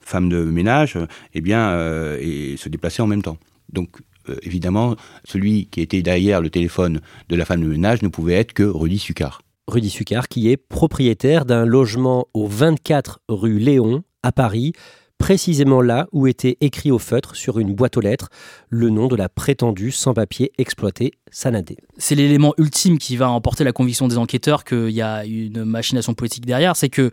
femme 0.00 0.28
de 0.28 0.42
ménage, 0.42 0.98
eh 1.34 1.40
bien, 1.40 1.70
euh, 1.70 2.56
se 2.56 2.68
déplaçaient 2.68 3.02
en 3.02 3.06
même 3.06 3.22
temps. 3.22 3.38
Donc, 3.70 3.90
euh, 4.30 4.36
évidemment, 4.42 4.96
celui 5.24 5.66
qui 5.66 5.82
était 5.82 6.02
derrière 6.02 6.40
le 6.40 6.48
téléphone 6.48 7.00
de 7.28 7.36
la 7.36 7.44
femme 7.44 7.60
de 7.60 7.66
ménage 7.66 8.02
ne 8.02 8.08
pouvait 8.08 8.34
être 8.34 8.54
que 8.54 8.62
Rudy 8.62 8.98
Succar. 8.98 9.42
Rudy 9.68 9.90
Succar, 9.90 10.28
qui 10.28 10.50
est 10.50 10.56
propriétaire 10.56 11.44
d'un 11.44 11.64
logement 11.64 12.28
au 12.34 12.46
24 12.46 13.20
rue 13.28 13.58
Léon, 13.58 14.04
à 14.22 14.30
Paris, 14.30 14.72
précisément 15.18 15.80
là 15.80 16.06
où 16.12 16.26
était 16.26 16.56
écrit 16.60 16.90
au 16.90 16.98
feutre 16.98 17.34
sur 17.34 17.58
une 17.58 17.74
boîte 17.74 17.96
aux 17.96 18.00
lettres 18.00 18.28
le 18.68 18.90
nom 18.90 19.08
de 19.08 19.16
la 19.16 19.28
prétendue 19.28 19.90
sans-papier 19.90 20.52
exploitée 20.58 21.12
Sanadé. 21.30 21.78
C'est 21.96 22.14
l'élément 22.14 22.54
ultime 22.58 22.98
qui 22.98 23.16
va 23.16 23.28
emporter 23.28 23.64
la 23.64 23.72
conviction 23.72 24.08
des 24.08 24.18
enquêteurs 24.18 24.62
qu'il 24.62 24.90
y 24.90 25.02
a 25.02 25.24
une 25.24 25.64
machination 25.64 26.14
politique 26.14 26.46
derrière, 26.46 26.76
c'est 26.76 26.88
que 26.88 27.10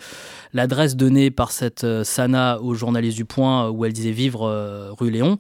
l'adresse 0.54 0.96
donnée 0.96 1.32
par 1.32 1.52
cette 1.52 1.84
euh, 1.84 2.04
Sana 2.04 2.62
aux 2.62 2.76
journalistes 2.76 3.18
du 3.18 3.26
Point 3.26 3.70
où 3.70 3.86
elle 3.86 3.94
disait 3.94 4.12
vivre 4.12 4.48
euh, 4.48 4.92
rue 4.92 5.10
Léon, 5.10 5.40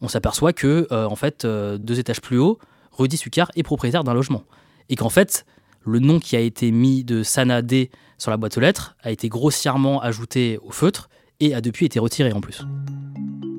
on 0.00 0.08
s'aperçoit 0.08 0.52
que 0.52 0.86
euh, 0.92 1.06
en 1.06 1.16
fait 1.16 1.46
deux 1.46 1.98
étages 1.98 2.20
plus 2.20 2.38
haut, 2.38 2.58
Rudy 2.92 3.16
Succar 3.16 3.50
est 3.56 3.62
propriétaire 3.62 4.04
d'un 4.04 4.14
logement 4.14 4.44
et 4.88 4.96
qu'en 4.96 5.08
fait 5.08 5.44
le 5.86 5.98
nom 5.98 6.18
qui 6.18 6.36
a 6.36 6.40
été 6.40 6.70
mis 6.70 7.04
de 7.04 7.22
Sanadé 7.22 7.90
sur 8.18 8.30
la 8.30 8.36
boîte 8.36 8.56
aux 8.56 8.60
lettres 8.60 8.96
a 9.02 9.10
été 9.10 9.28
grossièrement 9.28 10.00
ajouté 10.00 10.58
au 10.62 10.70
feutre 10.70 11.08
et 11.40 11.54
a 11.54 11.60
depuis 11.60 11.86
été 11.86 11.98
retiré 11.98 12.32
en 12.32 12.40
plus. 12.40 12.62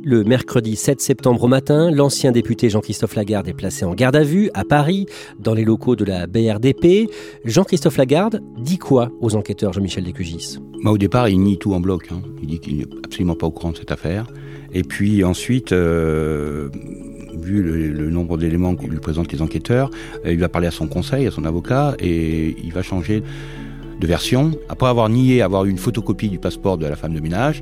le 0.03 0.23
mercredi 0.23 0.75
7 0.75 1.01
septembre 1.01 1.43
au 1.43 1.47
matin, 1.47 1.89
l'ancien 1.91 2.31
député 2.31 2.69
Jean-Christophe 2.69 3.15
Lagarde 3.15 3.47
est 3.47 3.53
placé 3.53 3.85
en 3.85 3.93
garde 3.95 4.15
à 4.15 4.23
vue 4.23 4.51
à 4.53 4.63
Paris, 4.63 5.07
dans 5.39 5.53
les 5.55 5.65
locaux 5.65 5.95
de 5.95 6.05
la 6.05 6.27
BRDP. 6.27 7.09
Jean-Christophe 7.43 7.97
Lagarde 7.97 8.41
dit 8.59 8.77
quoi 8.77 9.09
aux 9.19 9.35
enquêteurs 9.35 9.73
Jean-Michel 9.73 10.03
Descugis? 10.03 10.59
Bah, 10.83 10.91
Au 10.91 10.97
départ, 10.99 11.27
il 11.27 11.39
nie 11.41 11.57
tout 11.57 11.73
en 11.73 11.79
bloc. 11.79 12.09
hein. 12.11 12.21
Il 12.41 12.47
dit 12.49 12.59
qu'il 12.59 12.77
n'est 12.77 12.87
absolument 13.03 13.35
pas 13.35 13.47
au 13.47 13.51
courant 13.51 13.71
de 13.71 13.77
cette 13.77 13.91
affaire. 13.91 14.27
Et 14.73 14.83
puis 14.83 15.23
ensuite, 15.23 15.71
euh, 15.71 16.69
vu 17.37 17.61
le, 17.61 18.09
nombre 18.09 18.37
d'éléments 18.37 18.75
que 18.75 18.85
lui 18.85 18.99
présentent 18.99 19.31
les 19.31 19.41
enquêteurs, 19.41 19.89
euh, 20.25 20.33
il 20.33 20.39
va 20.39 20.49
parler 20.49 20.67
à 20.67 20.71
son 20.71 20.87
conseil, 20.87 21.27
à 21.27 21.31
son 21.31 21.45
avocat, 21.45 21.95
et 21.99 22.55
il 22.63 22.73
va 22.73 22.81
changer 22.81 23.23
de 23.99 24.07
version. 24.07 24.51
Après 24.69 24.87
avoir 24.87 25.09
nié 25.09 25.41
avoir 25.41 25.65
eu 25.65 25.69
une 25.69 25.77
photocopie 25.77 26.29
du 26.29 26.39
passeport 26.39 26.77
de 26.77 26.85
la 26.85 26.95
femme 26.95 27.13
de 27.13 27.19
ménage, 27.19 27.61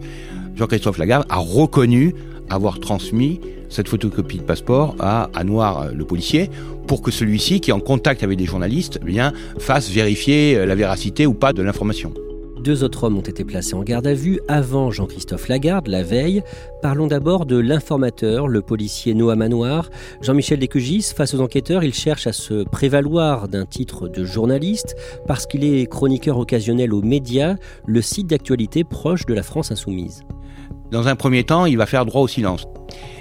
Jean-Christophe 0.56 0.98
Lagarde 0.98 1.26
a 1.30 1.38
reconnu 1.38 2.14
avoir 2.50 2.80
transmis 2.80 3.40
cette 3.70 3.88
photocopie 3.88 4.38
de 4.38 4.44
passeport 4.44 4.96
à, 5.00 5.30
Noir, 5.44 5.82
euh, 5.82 5.92
le 5.94 6.06
policier, 6.06 6.50
pour 6.88 7.02
que 7.02 7.12
celui-ci, 7.12 7.60
qui 7.60 7.72
est 7.72 7.74
en 7.74 7.80
contact 7.80 8.24
avec 8.24 8.38
des 8.38 8.46
journalistes, 8.46 9.00
eh 9.08 9.60
fasse 9.60 9.90
vérifier 9.90 10.58
euh, 10.58 10.66
la 10.66 10.76
véracité 10.76 11.26
ou 11.26 11.34
pas 11.34 11.54
de 11.54 11.62
l'information. 11.62 12.14
Deux 12.64 12.86
autres 12.86 13.04
hommes 13.04 13.18
ont 13.18 13.22
été 13.22 13.44
placés 13.44 13.74
en 13.74 13.84
garde 13.84 14.08
à 14.08 14.14
vue 14.14 14.40
avant 14.48 14.90
Jean-Christophe 14.90 15.50
Lagarde, 15.50 15.90
la 15.90 16.02
veille. 16.02 16.44
Parlons 16.82 17.08
d'abord 17.08 17.46
de 17.46 17.58
l'informateur, 17.58 18.48
le 18.48 18.62
policier 18.62 19.14
Noah 19.14 19.36
Manoir. 19.36 19.90
Jean-Michel 20.22 20.60
Descugis, 20.60 21.12
face 21.14 21.34
aux 21.34 21.42
enquêteurs, 21.42 21.84
il 21.84 21.94
cherche 21.94 22.26
à 22.26 22.32
se 22.32 22.64
prévaloir 22.64 23.50
d'un 23.50 23.66
titre 23.66 24.08
de 24.08 24.24
journaliste 24.24 24.96
parce 25.28 25.46
qu'il 25.46 25.66
est 25.66 25.88
chroniqueur 25.88 26.38
occasionnel 26.38 26.94
aux 26.94 27.02
médias, 27.02 27.56
le 27.86 28.02
site 28.02 28.28
d'actualité 28.28 28.86
proche 28.86 29.26
de 29.26 29.34
la 29.34 29.44
France 29.44 29.74
insoumise. 29.74 30.22
Dans 30.90 31.10
un 31.10 31.18
premier 31.18 31.44
temps, 31.44 31.66
il 31.66 31.76
va 31.76 31.86
faire 31.86 32.06
droit 32.06 32.22
au 32.22 32.30
silence. 32.30 32.66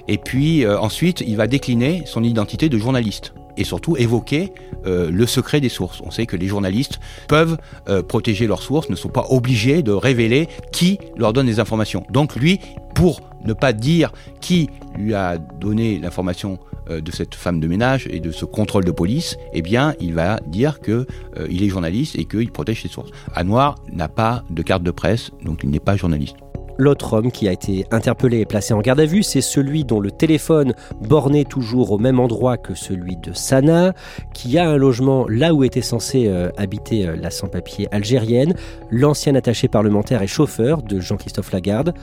Et 0.07 0.19
puis 0.19 0.65
euh, 0.65 0.79
ensuite, 0.79 1.21
il 1.27 1.37
va 1.37 1.49
décliner 1.49 2.05
son 2.07 2.23
identité 2.23 2.69
de 2.69 2.79
journaliste. 2.79 3.35
Et 3.57 3.65
surtout 3.65 3.97
évoquer 3.97 4.53
euh, 4.87 5.11
le 5.11 5.27
secret 5.27 5.61
des 5.61 5.69
sources. 5.69 6.01
On 6.05 6.11
sait 6.11 6.27
que 6.27 6.37
les 6.37 6.47
journalistes 6.47 7.01
peuvent 7.29 7.59
euh, 7.89 8.03
protéger 8.03 8.47
leurs 8.47 8.63
sources, 8.63 8.89
ne 8.89 8.97
sont 8.97 9.09
pas 9.09 9.27
obligés 9.31 9.83
de 9.83 9.93
révéler 9.93 10.49
qui 10.73 10.99
leur 11.17 11.33
donne 11.33 11.47
des 11.47 11.61
informations. 11.61 12.05
Donc 12.11 12.37
lui, 12.37 12.61
pour 12.95 13.21
ne 13.45 13.53
pas 13.53 13.73
dire 13.73 14.13
qui 14.41 14.69
lui 14.97 15.15
a 15.15 15.39
donné 15.39 15.99
l'information 15.99 16.59
euh, 16.91 17.01
de 17.01 17.13
cette 17.13 17.35
femme 17.35 17.61
de 17.61 17.69
ménage 17.69 18.09
et 18.11 18.19
de 18.19 18.33
ce 18.33 18.45
contrôle 18.45 18.85
de 18.85 18.91
police, 18.91 19.37
eh 19.53 19.63
bien, 19.63 19.95
il 20.01 20.15
va 20.15 20.41
dire 20.47 20.81
que 20.81 21.07
euh, 21.39 21.47
il 21.49 21.63
est 21.63 21.69
journaliste 21.69 22.17
et 22.17 22.25
qu'il 22.25 22.51
protège 22.51 22.83
ses 22.83 22.89
sources. 22.89 23.11
Anoir 23.35 23.77
n'a 23.93 24.09
pas 24.09 24.43
de 24.51 24.63
carte 24.63 24.83
de 24.83 24.91
presse, 24.91 25.31
donc 25.45 25.61
il 25.63 25.71
n'est 25.71 25.81
pas 25.81 25.97
journaliste. 25.97 26.37
L'autre 26.79 27.13
homme 27.15 27.31
qui 27.31 27.49
a 27.49 27.53
été 27.53 27.87
interpellé 27.91 28.41
et 28.41 28.47
placé 28.47 28.75
en 28.75 28.81
garde 28.81 29.01
à 29.01 29.05
vue, 29.05 29.23
c'est 29.23 29.41
celui 29.41 29.85
dont 29.85 30.01
le 30.01 30.11
téléphone 30.11 30.75
bornait 31.01 31.45
toujours 31.45 31.93
au 31.93 31.99
même 31.99 32.19
endroit 32.19 32.57
que 32.57 32.75
celui 32.75 33.17
de 33.17 33.33
Sana, 33.33 33.95
qui 34.33 34.59
a 34.59 34.69
un 34.69 34.77
logement 34.77 35.27
là 35.29 35.55
où 35.55 35.65
était 35.65 35.83
censée 35.83 36.29
euh, 36.29 36.51
habiter 36.57 37.07
euh, 37.07 37.17
la 37.17 37.31
sans-papier 37.31 37.89
algérienne, 37.93 38.55
l'ancien 38.91 39.35
attaché 39.35 39.69
parlementaire 39.69 40.23
et 40.23 40.27
chauffeur 40.27 40.83
de 40.83 41.01
Jean-Christophe 41.01 41.53
Lagarde, 41.53 41.95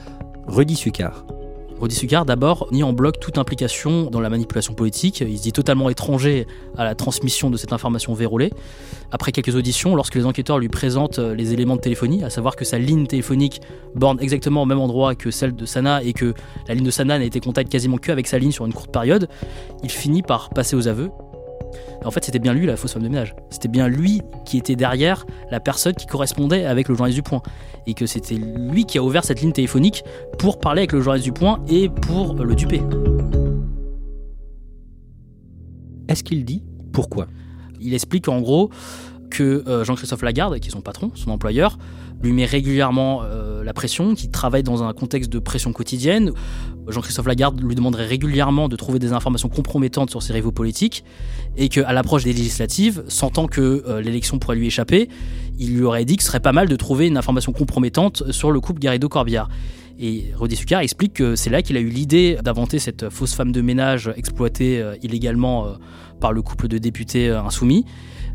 Rudy 0.46 0.76
Sucard. 0.76 1.24
Rodi 1.80 1.94
Sucard, 1.94 2.26
d'abord, 2.26 2.68
nie 2.72 2.82
en 2.82 2.92
bloc 2.92 3.18
toute 3.20 3.38
implication 3.38 4.10
dans 4.10 4.20
la 4.20 4.28
manipulation 4.28 4.74
politique. 4.74 5.20
Il 5.26 5.38
se 5.38 5.42
dit 5.42 5.52
totalement 5.52 5.88
étranger 5.88 6.46
à 6.76 6.84
la 6.84 6.94
transmission 6.94 7.48
de 7.48 7.56
cette 7.56 7.72
information 7.72 8.12
vérolée. 8.12 8.52
Après 9.12 9.32
quelques 9.32 9.56
auditions, 9.56 9.96
lorsque 9.96 10.14
les 10.14 10.26
enquêteurs 10.26 10.58
lui 10.58 10.68
présentent 10.68 11.20
euh, 11.20 11.34
les 11.34 11.54
éléments 11.54 11.76
de 11.76 11.80
téléphonie, 11.80 12.22
à 12.22 12.28
savoir 12.28 12.54
que 12.54 12.66
sa 12.66 12.78
ligne 12.78 13.06
téléphonique 13.06 13.62
borne 13.94 14.18
exactement 14.20 14.62
au 14.62 14.66
même 14.66 14.78
endroit 14.78 15.14
que 15.14 15.30
celle 15.30 15.56
de 15.56 15.64
Sana 15.64 16.02
et 16.02 16.12
que 16.12 16.34
la 16.68 16.74
ligne 16.74 16.84
de 16.84 16.90
Sana 16.90 17.18
n'a 17.18 17.24
été 17.24 17.40
contact 17.40 17.72
quasiment 17.72 17.96
que 17.96 18.12
avec 18.12 18.26
sa 18.26 18.38
ligne 18.38 18.52
sur 18.52 18.66
une 18.66 18.74
courte 18.74 18.92
période, 18.92 19.30
il 19.82 19.90
finit 19.90 20.22
par 20.22 20.50
passer 20.50 20.76
aux 20.76 20.86
aveux. 20.86 21.10
En 22.04 22.10
fait, 22.10 22.24
c'était 22.24 22.38
bien 22.38 22.52
lui 22.52 22.66
la 22.66 22.76
fausse 22.76 22.92
femme 22.92 23.02
de 23.02 23.08
ménage. 23.08 23.34
C'était 23.50 23.68
bien 23.68 23.88
lui 23.88 24.22
qui 24.44 24.58
était 24.58 24.76
derrière 24.76 25.26
la 25.50 25.60
personne 25.60 25.94
qui 25.94 26.06
correspondait 26.06 26.64
avec 26.64 26.88
le 26.88 26.94
journaliste 26.94 27.18
du 27.18 27.22
Point. 27.22 27.42
Et 27.86 27.94
que 27.94 28.06
c'était 28.06 28.36
lui 28.36 28.84
qui 28.84 28.98
a 28.98 29.02
ouvert 29.02 29.24
cette 29.24 29.40
ligne 29.40 29.52
téléphonique 29.52 30.04
pour 30.38 30.58
parler 30.58 30.80
avec 30.80 30.92
le 30.92 31.00
journaliste 31.00 31.26
du 31.26 31.32
Point 31.32 31.62
et 31.68 31.88
pour 31.88 32.34
le 32.34 32.54
duper. 32.54 32.82
Est-ce 36.08 36.24
qu'il 36.24 36.44
dit 36.44 36.64
pourquoi? 36.92 37.26
Il 37.80 37.94
explique 37.94 38.28
en 38.28 38.40
gros 38.40 38.70
que 39.30 39.62
euh, 39.68 39.84
Jean-Christophe 39.84 40.22
Lagarde, 40.22 40.58
qui 40.58 40.68
est 40.68 40.72
son 40.72 40.80
patron, 40.80 41.12
son 41.14 41.30
employeur, 41.30 41.78
lui 42.22 42.32
met 42.32 42.44
régulièrement 42.44 43.22
euh, 43.22 43.64
la 43.64 43.72
pression, 43.72 44.14
qu'il 44.14 44.30
travaille 44.30 44.62
dans 44.62 44.82
un 44.82 44.92
contexte 44.92 45.30
de 45.30 45.38
pression 45.38 45.72
quotidienne. 45.72 46.32
Jean-Christophe 46.88 47.26
Lagarde 47.26 47.60
lui 47.62 47.74
demanderait 47.74 48.06
régulièrement 48.06 48.68
de 48.68 48.76
trouver 48.76 48.98
des 48.98 49.12
informations 49.12 49.48
compromettantes 49.48 50.10
sur 50.10 50.22
ses 50.22 50.32
rivaux 50.32 50.52
politiques 50.52 51.04
et 51.56 51.68
qu'à 51.68 51.92
l'approche 51.92 52.24
des 52.24 52.32
législatives, 52.32 53.04
sentant 53.08 53.46
que 53.46 53.84
euh, 53.86 54.00
l'élection 54.00 54.38
pourrait 54.38 54.56
lui 54.56 54.66
échapper, 54.66 55.08
il 55.58 55.76
lui 55.76 55.84
aurait 55.84 56.04
dit 56.04 56.16
que 56.16 56.22
ce 56.22 56.28
serait 56.28 56.40
pas 56.40 56.52
mal 56.52 56.68
de 56.68 56.76
trouver 56.76 57.06
une 57.06 57.16
information 57.16 57.52
compromettante 57.52 58.30
sur 58.30 58.50
le 58.50 58.60
couple 58.60 58.80
Garrido-Corbière. 58.80 59.48
Et 59.98 60.32
Rodi 60.34 60.56
Sucard 60.56 60.80
explique 60.80 61.12
que 61.14 61.36
c'est 61.36 61.50
là 61.50 61.60
qu'il 61.60 61.76
a 61.76 61.80
eu 61.80 61.88
l'idée 61.88 62.38
d'inventer 62.42 62.78
cette 62.78 63.10
fausse 63.10 63.34
femme 63.34 63.52
de 63.52 63.60
ménage 63.60 64.10
exploitée 64.16 64.80
euh, 64.80 64.96
illégalement 65.02 65.74
par 66.20 66.32
le 66.32 66.42
couple 66.42 66.68
de 66.68 66.78
députés 66.78 67.30
insoumis. 67.30 67.84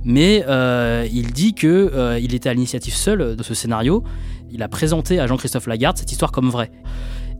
Mais 0.05 0.45
euh, 0.47 1.07
il 1.11 1.33
dit 1.33 1.53
qu'il 1.53 1.69
euh, 1.69 2.19
il 2.19 2.35
était 2.35 2.47
à 2.47 2.53
l'initiative 2.53 2.93
seul 2.93 3.35
de 3.35 3.43
ce 3.43 3.53
scénario. 3.53 4.03
Il 4.51 4.61
a 4.61 4.69
présenté 4.69 5.19
à 5.19 5.27
Jean-Christophe 5.27 5.67
Lagarde 5.67 5.97
cette 5.97 6.11
histoire 6.11 6.31
comme 6.31 6.49
vraie. 6.49 6.71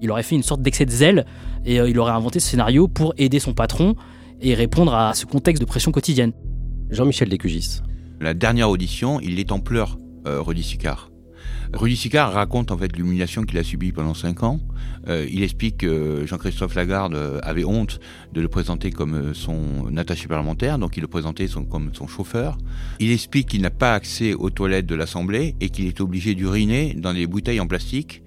Il 0.02 0.12
aurait 0.12 0.24
fait 0.24 0.36
une 0.36 0.44
sorte 0.44 0.62
d'excès 0.62 0.86
de 0.86 0.92
zèle 0.92 1.26
et 1.64 1.80
euh, 1.80 1.90
il 1.90 1.98
aurait 2.00 2.12
inventé 2.12 2.40
ce 2.40 2.50
scénario 2.50 2.88
pour 2.88 3.14
aider 3.18 3.40
son 3.40 3.54
patron 3.54 3.96
et 4.42 4.54
répondre 4.54 4.94
à 4.94 5.14
ce 5.14 5.26
contexte 5.26 5.62
de 5.62 5.68
pression 5.68 5.92
quotidienne. 5.92 6.34
Jean-Michel 6.90 7.30
Descugis. 7.30 7.82
La 8.20 8.34
dernière 8.34 8.70
audition, 8.70 9.20
il 9.22 9.40
est 9.40 9.52
en 9.52 9.60
pleurs, 9.60 9.98
euh, 10.28 10.42
Rudy 10.42 10.64
Sicard. 10.64 11.10
Rudy 11.74 11.96
Sicard 11.96 12.34
raconte 12.34 12.72
en 12.72 12.78
fait 12.78 12.96
l'humiliation 12.96 13.44
qu'il 13.44 13.58
a 13.58 13.64
subie 13.64 13.92
pendant 13.92 14.14
cinq 14.14 14.44
ans. 14.44 14.60
Euh, 15.08 15.28
il 15.32 15.44
explique 15.44 15.78
que 15.78 16.26
Jean-Christophe 16.26 16.76
Lagarde 16.76 17.16
euh, 17.16 17.40
avait 17.44 17.66
honte 17.66 18.00
de 18.34 18.42
le 18.42 18.48
présenter 18.48 18.92
comme 18.92 19.14
euh, 19.14 19.34
son 19.34 19.96
attaché 19.98 20.28
parlementaire, 20.28 20.80
donc 20.80 20.98
il 20.98 21.02
le 21.02 21.08
présentait 21.08 21.48
comme 21.70 21.92
son 21.94 22.08
chauffeur. 22.08 22.58
Il 23.00 23.12
explique 23.12 23.50
qu'il 23.50 23.62
n'a 23.62 23.70
pas 23.70 23.94
accès 23.94 24.34
aux 24.34 24.50
toilettes 24.50 24.86
de 24.86 24.96
l'Assemblée 24.96 25.56
et 25.62 25.70
qu'il 25.70 25.86
est 25.86 26.02
obligé 26.02 26.36
d'uriner 26.36 26.94
dans 26.98 27.14
des 27.14 27.28
bouteilles 27.28 27.60
en 27.60 27.68
plastique. 27.68 28.24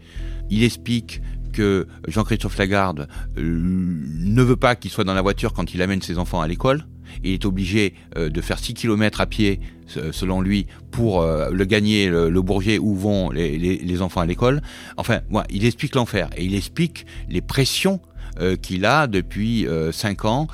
Il 0.50 0.62
explique 0.62 1.20
que 1.52 1.86
Jean-Christophe 2.06 2.56
Lagarde 2.58 3.08
euh, 3.36 3.42
ne 3.42 4.42
veut 4.42 4.56
pas 4.56 4.76
qu'il 4.76 4.90
soit 4.90 5.04
dans 5.04 5.14
la 5.14 5.22
voiture 5.22 5.52
quand 5.52 5.74
il 5.74 5.82
amène 5.82 6.02
ses 6.02 6.18
enfants 6.18 6.40
à 6.40 6.48
l'école. 6.48 6.86
Il 7.24 7.32
est 7.32 7.44
obligé 7.44 7.94
euh, 8.16 8.28
de 8.28 8.40
faire 8.40 8.58
6 8.58 8.74
km 8.74 9.20
à 9.20 9.26
pied, 9.26 9.60
se- 9.86 10.12
selon 10.12 10.40
lui, 10.40 10.66
pour 10.90 11.20
euh, 11.22 11.50
le 11.50 11.64
gagner, 11.64 12.08
le, 12.08 12.30
le 12.30 12.42
Bourget, 12.42 12.78
où 12.78 12.94
vont 12.94 13.30
les, 13.30 14.02
enfants 14.02 14.20
à 14.20 14.26
l'école. 14.26 14.60
Enfin, 14.96 15.20
voilà, 15.30 15.46
il 15.50 15.64
explique 15.64 15.94
l'enfer 15.94 16.30
et 16.36 16.44
il 16.44 16.54
explique 16.54 17.06
les 17.28 17.40
pressions 17.40 18.00
euh, 18.40 18.56
qu'il 18.56 18.84
a 18.84 19.06
depuis 19.06 19.66
5 19.92 20.24
ans 20.24 20.46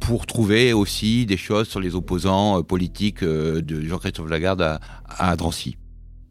pour 0.00 0.26
trouver 0.26 0.72
aussi 0.72 1.26
des 1.26 1.36
choses 1.36 1.68
sur 1.68 1.80
les 1.80 1.94
opposants 1.94 2.62
politiques 2.62 3.22
de 3.22 3.80
Jean-Christophe 3.82 4.30
Lagarde 4.30 4.78
à, 5.08 5.36
Drancy. 5.36 5.76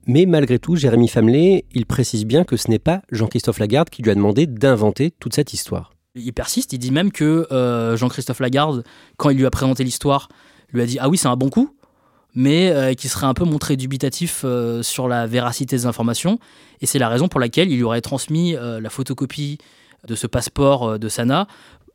Mais 0.08 0.26
malgré 0.26 0.60
tout, 0.60 0.76
Jérémy 0.76 1.08
Famelet, 1.08 1.66
il 1.74 1.86
précise 1.86 2.26
bien 2.26 2.44
que 2.44 2.58
ce 2.58 2.70
n'est 2.70 2.80
pas 2.80 3.02
Jean-Christophe 3.12 3.60
Lagarde 3.60 3.90
qui 3.90 4.04
lui 4.04 4.12
a 4.12 4.16
demandé 4.16 4.46
d'inventer 4.46 5.12
toute 5.12 5.34
cette 5.34 5.54
histoire. 5.54 5.95
Il 6.16 6.32
persiste, 6.34 6.72
il 6.72 6.80
dit 6.80 6.92
même 6.92 7.12
que 7.12 7.46
euh, 7.52 7.98
Jean-Christophe 7.98 8.40
Lagarde, 8.40 8.84
quand 9.18 9.30
il 9.30 9.38
lui 9.38 9.46
a 9.46 9.52
présenté 9.52 9.84
l'histoire, 9.84 10.30
lui 10.72 10.82
a 10.82 10.86
dit 10.86 10.98
Ah 11.00 11.10
oui, 11.10 11.18
c'est 11.18 11.28
un 11.28 11.36
bon 11.36 11.50
coup, 11.50 11.76
mais 12.36 12.70
euh, 12.70 12.94
qui 12.94 13.08
serait 13.08 13.26
un 13.26 13.34
peu 13.34 13.46
montré 13.46 13.78
dubitatif 13.78 14.42
euh, 14.44 14.84
sur 14.84 15.08
la 15.08 15.26
véracité 15.26 15.78
des 15.78 15.86
informations. 15.86 16.38
Et 16.82 16.86
c'est 16.86 17.00
la 17.00 17.10
raison 17.10 17.28
pour 17.28 17.40
laquelle 17.40 17.72
il 17.72 17.78
lui 17.78 17.84
aurait 17.84 18.02
transmis 18.02 18.56
euh, 18.56 18.80
la 18.82 18.90
photocopie 18.90 19.58
de 20.08 20.16
ce 20.16 20.28
passeport 20.28 21.00
de 21.00 21.10
Sana 21.10 21.48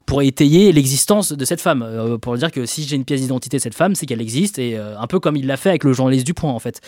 pour 0.07 0.23
étayer 0.23 0.73
l'existence 0.73 1.31
de 1.31 1.45
cette 1.45 1.61
femme. 1.61 2.19
Pour 2.21 2.37
dire 2.37 2.51
que 2.51 2.67
si 2.67 2.83
j'ai 2.83 2.97
une 2.97 3.05
pièce 3.05 3.21
d'identité 3.21 3.59
de 3.59 3.63
cette 3.63 3.77
femme, 3.77 3.95
c'est 3.95 4.07
qu'elle 4.07 4.21
existe, 4.21 4.59
et 4.59 4.77
un 4.77 5.07
peu 5.07 5.21
comme 5.21 5.37
il 5.37 5.47
l'a 5.47 5.57
fait 5.57 5.69
avec 5.69 5.85
le 5.85 5.93
journaliste 5.93 6.27
du 6.27 6.35
Point, 6.35 6.51
en 6.51 6.59
fait. 6.59 6.81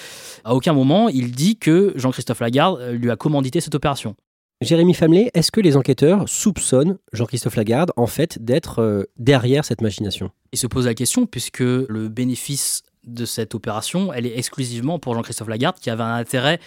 À 0.42 0.56
aucun 0.56 0.72
moment, 0.72 1.08
il 1.08 1.30
dit 1.30 1.56
que 1.56 1.92
Jean-Christophe 1.94 2.40
Lagarde 2.40 2.82
lui 2.90 3.12
a 3.12 3.14
commandité 3.14 3.60
cette 3.60 3.76
opération. 3.76 4.16
Jérémy 4.62 4.94
Famelet, 4.94 5.30
est-ce 5.34 5.50
que 5.50 5.60
les 5.60 5.76
enquêteurs 5.76 6.28
soupçonnent 6.28 6.98
Jean-Christophe 7.12 7.56
Lagarde 7.56 7.90
en 7.96 8.06
fait 8.06 8.42
d'être 8.42 8.80
euh, 8.80 9.04
derrière 9.18 9.64
cette 9.64 9.80
machination? 9.80 10.30
Il 10.52 10.58
se 10.58 10.68
pose 10.68 10.86
la 10.86 10.94
question 10.94 11.26
puisque 11.26 11.60
le 11.60 12.08
bénéfice 12.08 12.84
de 13.04 13.24
cette 13.24 13.56
opération, 13.56 14.12
elle 14.12 14.26
est 14.26 14.38
exclusivement 14.38 15.00
pour 15.00 15.14
Jean-Christophe 15.14 15.48
Lagarde 15.48 15.76
qui 15.80 15.90
avait 15.90 16.04
un 16.04 16.14
intérêt 16.14 16.60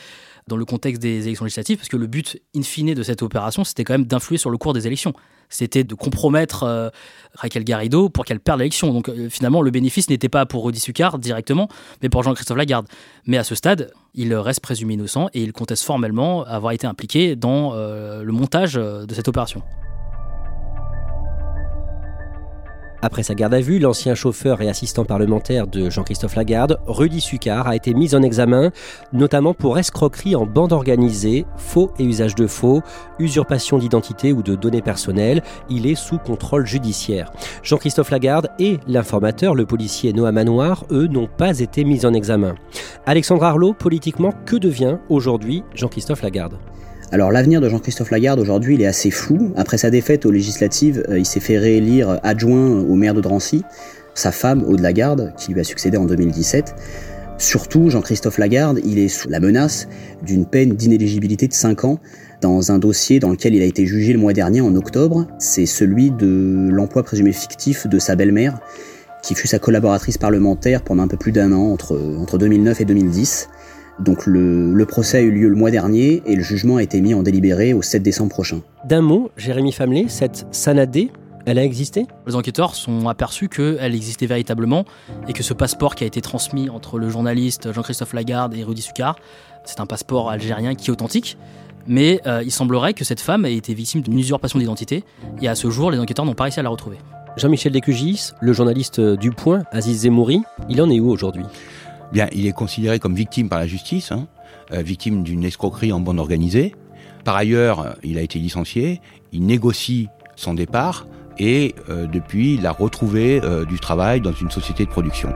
dans 0.48 0.58
le 0.58 0.66
contexte 0.66 1.02
des 1.02 1.26
élections 1.26 1.46
législatives, 1.46 1.78
parce 1.78 1.90
que 1.90 1.98
le 1.98 2.08
but 2.08 2.40
in 2.56 2.62
fine 2.62 2.94
de 2.94 3.04
cette 3.04 3.24
opération, 3.24 3.64
c'était 3.64 3.84
quand 3.84 3.94
même 3.94 4.06
d'influer 4.06 4.38
sur 4.38 4.50
le 4.50 4.58
cours 4.58 4.74
des 4.74 4.86
élections. 4.86 5.14
C'était 5.50 5.84
de 5.84 5.94
compromettre 5.96 6.64
euh, 6.64 6.90
Raquel 7.36 7.64
Garrido 7.64 8.10
pour 8.10 8.26
qu'elle 8.26 8.40
perde 8.40 8.60
l'élection. 8.60 8.94
Donc 8.94 9.10
euh, 9.10 9.30
finalement, 9.30 9.62
le 9.62 9.72
bénéfice 9.72 10.10
n'était 10.10 10.30
pas 10.30 10.46
pour 10.46 10.62
Rodi 10.62 10.80
Succar 10.80 11.20
directement, 11.20 11.68
mais 12.02 12.10
pour 12.10 12.24
Jean-Christophe 12.24 12.58
Lagarde. 12.58 12.88
Mais 13.26 13.38
à 13.38 13.44
ce 13.44 13.56
stade, 13.56 13.92
il 14.14 14.34
reste 14.36 14.60
présumé 14.60 14.96
innocent 14.96 15.30
et 15.34 15.42
il 15.42 15.54
conteste 15.54 15.84
formellement 15.84 16.44
avoir 16.46 16.74
été 16.74 16.88
impliqué 16.88 17.36
dans 17.36 17.74
euh, 17.74 18.24
le 18.24 18.32
montage 18.32 18.74
de 18.74 19.14
cette 19.14 19.28
opération. 19.28 19.62
Après 23.06 23.22
sa 23.22 23.36
garde 23.36 23.54
à 23.54 23.62
vue, 23.62 23.78
l'ancien 23.78 24.16
chauffeur 24.16 24.64
et 24.64 24.68
assistant 24.68 25.06
parlementaire 25.06 25.68
de 25.68 25.92
Jean-Christophe 25.92 26.34
Lagarde, 26.34 26.80
Rudy 26.88 27.22
Sucard, 27.22 27.68
a 27.68 27.76
été 27.76 27.94
mis 27.94 28.16
en 28.16 28.24
examen, 28.24 28.72
notamment 29.14 29.54
pour 29.54 29.78
escroquerie 29.78 30.36
en 30.36 30.48
bande 30.48 30.74
organisée, 30.74 31.46
faux 31.56 31.92
et 32.00 32.04
usage 32.04 32.34
de 32.34 32.48
faux, 32.48 32.82
usurpation 33.20 33.78
d'identité 33.78 34.34
ou 34.34 34.42
de 34.42 34.56
données 34.56 34.82
personnelles. 34.82 35.44
Il 35.70 35.86
est 35.86 35.94
sous 35.94 36.18
contrôle 36.18 36.66
judiciaire. 36.66 37.32
Jean-Christophe 37.62 38.10
Lagarde 38.10 38.50
et 38.58 38.80
l'informateur, 38.88 39.54
le 39.54 39.68
policier 39.68 40.12
Noah 40.12 40.32
Manoir, 40.32 40.86
eux, 40.90 41.06
n'ont 41.06 41.28
pas 41.28 41.60
été 41.60 41.84
mis 41.84 42.08
en 42.08 42.14
examen. 42.16 42.56
Alexandre 43.06 43.44
Arlot, 43.44 43.74
politiquement, 43.74 44.34
que 44.48 44.56
devient 44.56 44.98
aujourd'hui 45.10 45.64
Jean-Christophe 45.76 46.24
Lagarde? 46.24 46.58
Alors 47.12 47.32
l'avenir 47.32 47.62
de 47.62 47.70
Jean-Christophe 47.70 48.12
Lagarde 48.12 48.40
aujourd'hui 48.40 48.76
il 48.76 48.82
est 48.82 48.88
assez 48.88 49.12
flou. 49.12 49.54
Après 49.56 49.78
sa 49.78 49.90
défaite 49.90 50.26
aux 50.26 50.32
législatives, 50.32 51.06
euh, 51.10 51.20
il 51.20 51.26
s'est 51.26 51.40
fait 51.40 51.58
réélire 51.58 52.20
adjoint 52.24 52.80
au 52.82 52.96
maire 52.96 53.14
de 53.14 53.22
Drancy. 53.22 53.64
Sa 54.16 54.32
femme, 54.32 54.64
Aude 54.64 54.80
Lagarde, 54.80 55.34
qui 55.38 55.54
lui 55.54 55.60
a 55.60 55.64
succédé 55.64 55.98
en 55.98 56.06
2017. 56.06 56.74
Surtout, 57.38 57.90
Jean-Christophe 57.90 58.38
Lagarde, 58.38 58.80
il 58.86 58.98
est 58.98 59.10
sous 59.10 59.28
la 59.28 59.42
menace 59.42 59.88
d'une 60.24 60.46
peine 60.46 60.70
d'inéligibilité 60.70 61.48
de 61.48 61.54
5 61.54 61.84
ans 61.84 62.00
dans 62.42 62.72
un 62.72 62.80
dossier 62.80 63.20
dans 63.20 63.30
lequel 63.30 63.54
il 63.54 63.62
a 63.62 63.66
été 63.66 63.86
jugé 63.86 64.14
le 64.14 64.20
mois 64.20 64.32
dernier 64.32 64.62
en 64.62 64.74
octobre. 64.76 65.28
C'est 65.38 65.66
celui 65.66 66.12
de 66.12 66.70
l'emploi 66.72 67.04
présumé 67.04 67.34
fictif 67.34 67.88
de 67.88 68.00
sa 68.00 68.16
belle-mère, 68.16 68.60
qui 69.22 69.36
fut 69.36 69.48
sa 69.48 69.60
collaboratrice 69.60 70.18
parlementaire 70.18 70.82
pendant 70.82 71.04
un 71.04 71.08
peu 71.08 71.18
plus 71.18 71.34
d'un 71.34 71.52
an, 71.52 71.72
entre, 71.72 72.00
entre 72.18 72.38
2009 72.38 72.82
et 72.82 72.86
2010. 72.86 73.50
Donc 74.00 74.26
le, 74.26 74.86
procès 74.86 75.18
a 75.18 75.22
eu 75.22 75.32
lieu 75.32 75.50
le 75.50 75.56
mois 75.56 75.72
dernier 75.72 76.22
et 76.26 76.36
le 76.36 76.44
jugement 76.44 76.78
a 76.78 76.84
été 76.84 77.02
mis 77.02 77.14
en 77.14 77.24
délibéré 77.24 77.74
au 77.74 77.82
7 77.82 78.04
décembre 78.04 78.30
prochain. 78.30 78.62
D'un 78.86 79.02
mot, 79.02 79.32
Jérémy 79.38 79.72
Famelé, 79.72 80.06
cette 80.10 80.48
Sanadé, 80.52 81.12
elle 81.46 81.60
a 81.60 81.64
existé? 81.64 82.06
Les 82.28 82.36
enquêteurs 82.36 82.76
sont 82.76 83.08
aperçus 83.08 83.50
qu'elle 83.50 83.96
existait 83.96 84.26
véritablement 84.26 84.86
et 85.28 85.34
que 85.34 85.44
ce 85.44 85.54
passeport 85.54 85.96
qui 85.96 86.04
a 86.04 86.08
été 86.08 86.20
transmis 86.20 86.70
entre 86.70 86.98
le 86.98 87.10
journaliste 87.10 87.72
Jean-Christophe 87.72 88.14
Lagarde 88.14 88.54
et 88.56 88.64
Rudy 88.64 88.82
Succar, 88.82 89.16
c'est 89.64 89.80
un 89.80 89.86
passeport 89.86 90.30
algérien 90.30 90.76
qui 90.76 90.90
est 90.90 90.94
authentique. 90.94 91.38
Mais 91.88 92.20
euh, 92.26 92.42
il 92.44 92.52
semblerait 92.52 92.96
que 92.96 93.04
cette 93.04 93.20
femme 93.20 93.46
ait 93.46 93.56
été 93.56 93.76
victime 93.76 94.02
d'une 94.02 94.18
usurpation 94.18 94.58
d'identité 94.58 95.04
et 95.40 95.48
à 95.48 95.54
ce 95.54 95.70
jour, 95.70 95.92
les 95.92 96.00
enquêteurs 96.00 96.26
n'ont 96.26 96.34
pas 96.34 96.46
réussi 96.46 96.60
à 96.60 96.64
la 96.64 96.70
retrouver. 96.70 96.98
Jean-Michel 97.38 97.74
Descugis, 97.74 98.32
le 98.42 98.54
journaliste 98.54 99.00
du 99.00 99.30
Point, 99.30 99.64
Aziz 99.72 100.02
Zemouri, 100.02 100.42
il 100.70 100.82
en 100.82 100.90
est 100.90 101.00
où 101.00 101.12
aujourd'hui? 101.12 101.44
Bien, 102.12 102.28
il 102.32 102.46
est 102.48 102.54
considéré 102.54 103.00
comme 103.00 103.16
victime 103.16 103.50
par 103.50 103.60
la 103.60 103.68
justice, 103.68 104.12
hein, 104.12 104.28
euh, 104.72 104.82
victime 104.82 105.24
d'une 105.24 105.44
escroquerie 105.44 105.92
en 105.92 106.00
bande 106.00 106.20
organisée. 106.20 106.76
Par 107.24 107.36
ailleurs, 107.36 107.80
euh, 107.82 107.92
il 108.04 108.18
a 108.18 108.22
été 108.22 108.40
licencié, 108.40 109.02
il 109.32 109.46
négocie 109.46 110.08
son 110.36 110.54
départ 110.54 111.08
et 111.38 111.76
euh, 111.90 112.08
depuis, 112.08 112.56
il 112.56 112.66
a 112.66 112.72
retrouvé 112.72 113.42
du 113.68 113.80
travail 113.80 114.22
dans 114.22 114.32
une 114.32 114.52
société 114.52 114.86
de 114.86 114.90
production. 114.90 115.34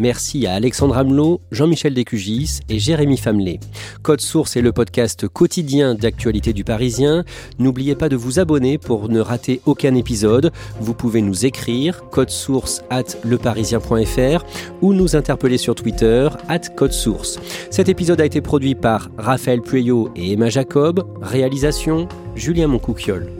Merci 0.00 0.46
à 0.46 0.54
Alexandre 0.54 0.96
Hamelot, 0.96 1.42
Jean-Michel 1.52 1.92
Descugis 1.92 2.60
et 2.70 2.78
Jérémy 2.78 3.18
Famelé. 3.18 3.60
Code 4.00 4.22
Source 4.22 4.56
est 4.56 4.62
le 4.62 4.72
podcast 4.72 5.28
quotidien 5.28 5.94
d'actualité 5.94 6.54
du 6.54 6.64
Parisien. 6.64 7.22
N'oubliez 7.58 7.94
pas 7.94 8.08
de 8.08 8.16
vous 8.16 8.38
abonner 8.38 8.78
pour 8.78 9.10
ne 9.10 9.20
rater 9.20 9.60
aucun 9.66 9.94
épisode. 9.94 10.52
Vous 10.80 10.94
pouvez 10.94 11.20
nous 11.20 11.44
écrire 11.44 12.08
code 12.08 12.30
source 12.30 12.80
at 12.88 13.18
leparisien.fr 13.24 14.44
ou 14.80 14.94
nous 14.94 15.16
interpeller 15.16 15.58
sur 15.58 15.74
Twitter 15.74 16.30
at 16.48 16.60
code 16.74 16.92
source. 16.92 17.38
Cet 17.68 17.90
épisode 17.90 18.22
a 18.22 18.24
été 18.24 18.40
produit 18.40 18.74
par 18.74 19.10
Raphaël 19.18 19.60
Pueyo 19.60 20.10
et 20.16 20.32
Emma 20.32 20.48
Jacob. 20.48 21.06
Réalisation 21.20 22.08
Julien 22.34 22.68
Moncouquiole. 22.68 23.39